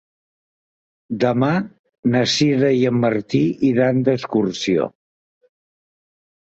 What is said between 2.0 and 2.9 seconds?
na Sira i